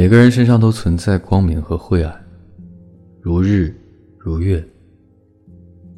[0.00, 2.24] 每个人身上都存在光明和晦暗，
[3.20, 3.78] 如日
[4.16, 4.66] 如月，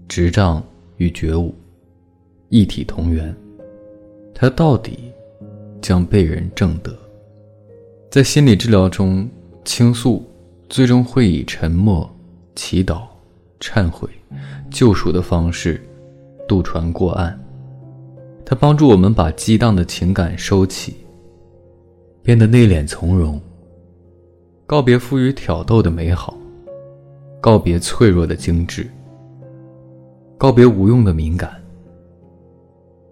[0.09, 0.61] 执杖
[0.97, 1.55] 与觉悟，
[2.49, 3.33] 一体同源。
[4.35, 4.99] 他到底
[5.81, 6.93] 将被人正得。
[8.11, 9.31] 在心理治疗中，
[9.65, 10.21] 倾诉
[10.69, 12.13] 最终会以沉默、
[12.57, 13.03] 祈祷、
[13.61, 14.09] 忏悔、
[14.69, 15.81] 救赎的方式
[16.49, 17.41] 渡船过岸。
[18.45, 20.97] 它帮助我们把激荡的情感收起，
[22.21, 23.41] 变得内敛从容。
[24.73, 26.35] 告别富于挑逗的美好，
[27.43, 28.89] 告别脆弱的精致，
[30.39, 31.63] 告别无用的敏感，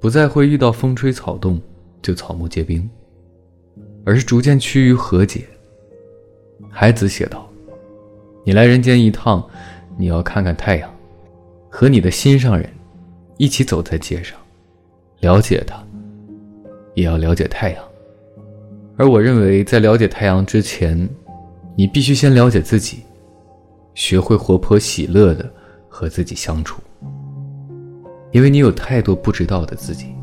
[0.01, 1.61] 不再会遇到风吹草动
[2.01, 2.89] 就草木皆兵，
[4.07, 5.45] 而是逐渐趋于和解。
[6.71, 7.47] 海子写道
[8.43, 9.47] ：“你来人间一趟，
[9.99, 10.91] 你要看看太阳，
[11.69, 12.67] 和你的心上人
[13.37, 14.39] 一起走在街上，
[15.21, 15.77] 了解他，
[16.95, 17.85] 也要了解太阳。
[18.97, 21.07] 而我认为，在了解太阳之前，
[21.77, 23.05] 你必须先了解自己，
[23.95, 25.51] 学会活泼喜乐的
[25.89, 26.83] 和自己相处，
[28.33, 30.15] 因为你有太多不知道的自己。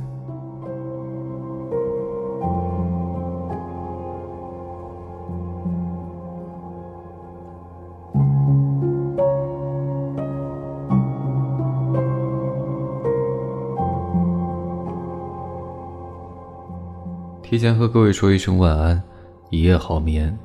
[17.42, 19.02] 提前和各位说一声晚安，
[19.50, 20.38] 一夜好眠。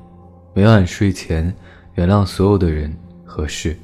[0.55, 1.51] 每晚睡前，
[1.95, 3.75] 原谅所有的人和事，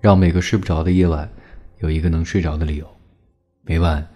[0.00, 1.28] 让每个睡不着的夜晚
[1.78, 2.86] 有一个能睡着的理由。
[3.62, 4.06] 每晚，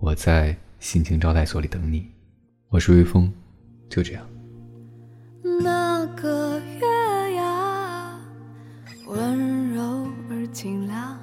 [0.00, 2.10] 我在心情招待所里等你。
[2.68, 3.32] 我是微风，
[3.88, 4.26] 就这样。
[5.62, 8.18] 那个月牙，
[9.06, 11.16] 温柔而清凉，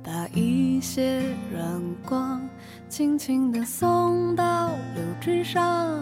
[0.00, 1.20] 把一些
[1.52, 2.48] 软光
[2.88, 6.00] 轻轻地送到柳枝上。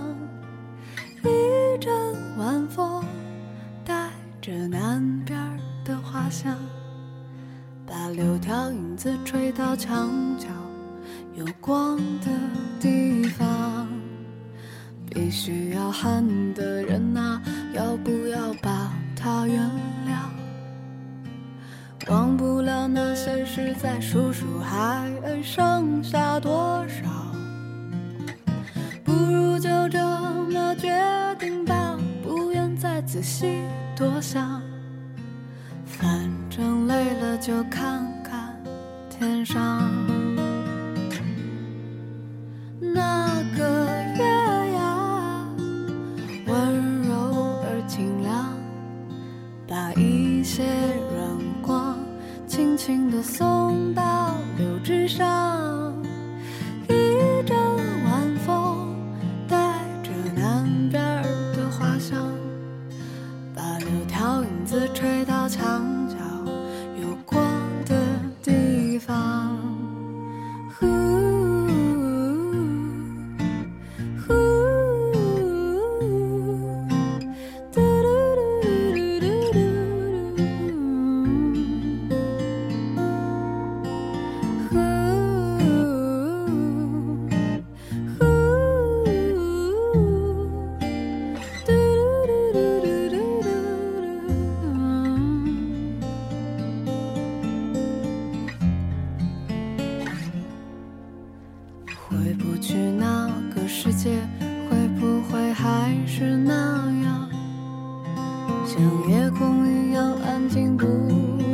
[1.25, 1.91] 一阵
[2.42, 3.04] 晚风，
[3.84, 5.38] 带着南边
[5.84, 6.58] 的花香，
[7.86, 10.48] 把柳条影子吹到墙角
[11.36, 12.27] 有光的
[12.80, 13.86] 地方。
[15.08, 17.40] 必须要恨的人啊，
[17.74, 19.62] 要不要把他原
[20.08, 22.11] 谅？
[22.11, 25.08] 忘不了那些事，再数数还
[25.44, 27.31] 剩下多少？
[33.94, 34.60] 多想。
[35.86, 38.56] 反正累了就看看
[39.08, 39.88] 天上
[42.80, 44.24] 那个月
[44.74, 45.46] 牙，
[46.46, 48.52] 温柔而清凉，
[49.68, 50.64] 把一些
[51.14, 51.96] 软光
[52.46, 55.94] 轻轻地送到柳枝上。
[64.72, 65.81] 子吹到墙
[108.72, 110.86] 像夜空一样安静，不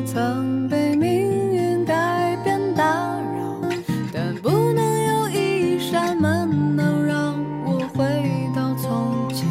[0.07, 1.11] 曾被命
[1.53, 3.61] 运改变打扰。
[4.13, 7.35] 但不能有一扇门能让
[7.65, 9.49] 我回到从前，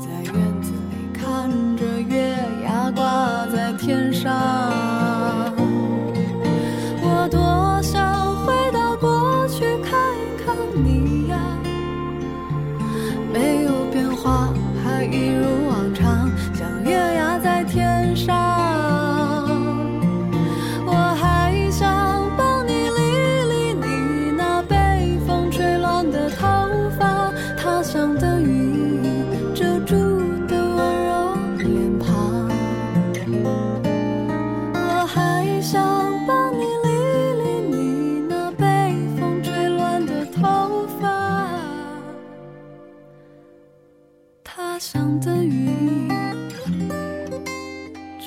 [0.00, 4.87] 在院子里看着月牙挂在天上。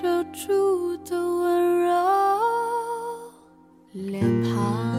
[0.01, 1.93] 遮住的温柔
[3.91, 4.97] 脸庞，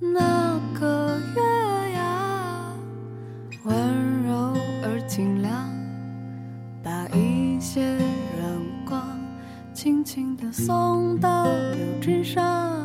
[0.00, 2.74] 那个月牙
[3.62, 5.70] 温柔而清亮，
[6.82, 7.80] 把一些
[8.42, 9.00] 阳光
[9.72, 12.83] 轻轻地送到柳枝上。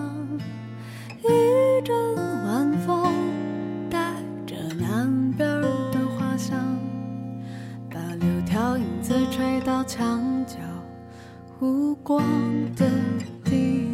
[9.90, 10.54] 墙角
[11.60, 12.24] 无光
[12.76, 12.88] 的
[13.44, 13.89] 地